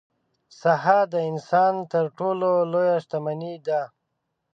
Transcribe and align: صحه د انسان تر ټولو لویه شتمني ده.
صحه 0.59 0.99
د 1.13 1.15
انسان 1.31 1.73
تر 1.91 2.05
ټولو 2.17 2.49
لویه 2.71 2.97
شتمني 3.03 3.55
ده. 3.67 3.81